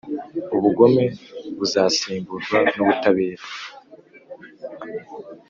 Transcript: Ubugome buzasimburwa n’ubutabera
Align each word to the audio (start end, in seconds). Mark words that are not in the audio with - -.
Ubugome 0.57 1.05
buzasimburwa 1.57 2.57
n’ubutabera 2.75 3.43